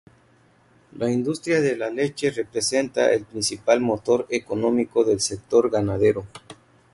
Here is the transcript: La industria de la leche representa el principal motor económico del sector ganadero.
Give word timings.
La 0.93 1.11
industria 1.11 1.61
de 1.61 1.77
la 1.77 1.91
leche 1.91 2.31
representa 2.31 3.11
el 3.13 3.23
principal 3.23 3.81
motor 3.81 4.25
económico 4.31 5.03
del 5.03 5.19
sector 5.21 5.69
ganadero. 5.69 6.25